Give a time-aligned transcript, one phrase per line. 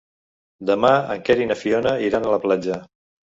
[0.69, 2.81] Demà en Quer i na Fiona iran a la platja.